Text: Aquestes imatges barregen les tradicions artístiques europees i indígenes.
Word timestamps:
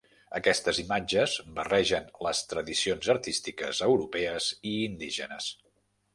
Aquestes 0.37 0.77
imatges 0.83 1.35
barregen 1.59 2.07
les 2.29 2.41
tradicions 2.55 3.11
artístiques 3.15 3.83
europees 3.91 4.51
i 4.73 4.77
indígenes. 4.89 5.53